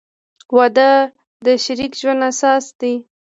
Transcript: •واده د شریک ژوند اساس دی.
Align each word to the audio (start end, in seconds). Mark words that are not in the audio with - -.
•واده 0.55 0.89
د 1.45 1.47
شریک 1.63 1.91
ژوند 2.01 2.21
اساس 2.31 2.65
دی. 2.79 2.93